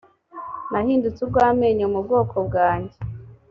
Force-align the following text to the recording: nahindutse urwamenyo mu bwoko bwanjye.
nahindutse 0.71 1.19
urwamenyo 1.23 1.85
mu 1.93 1.99
bwoko 2.05 2.35
bwanjye. 2.47 2.97